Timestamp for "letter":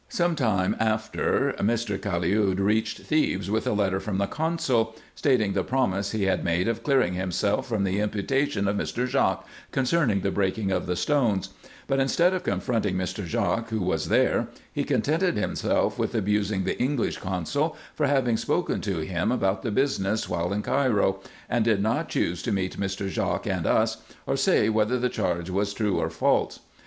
3.73-3.99